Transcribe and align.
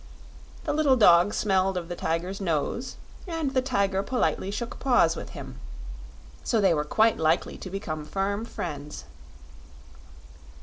The 0.63 0.73
little 0.73 0.95
dog 0.95 1.31
smelled 1.31 1.77
of 1.77 1.87
the 1.87 1.95
Tiger's 1.95 2.41
nose, 2.41 2.95
and 3.27 3.53
the 3.53 3.61
Tiger 3.61 4.01
politely 4.01 4.49
shook 4.49 4.79
paws 4.79 5.15
with 5.15 5.29
him; 5.37 5.59
so 6.43 6.59
they 6.59 6.73
were 6.73 6.83
quite 6.83 7.19
likely 7.19 7.55
to 7.59 7.69
become 7.69 8.03
firm 8.05 8.43
friends. 8.43 9.03